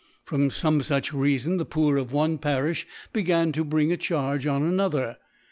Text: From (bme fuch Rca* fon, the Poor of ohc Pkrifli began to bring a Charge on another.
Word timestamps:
From 0.25 0.49
(bme 0.49 0.79
fuch 0.81 1.11
Rca* 1.11 1.41
fon, 1.43 1.57
the 1.57 1.63
Poor 1.65 1.97
of 1.97 2.07
ohc 2.09 2.39
Pkrifli 2.39 2.85
began 3.13 3.51
to 3.51 3.63
bring 3.63 3.91
a 3.91 3.97
Charge 3.97 4.47
on 4.47 4.63
another. 4.63 5.17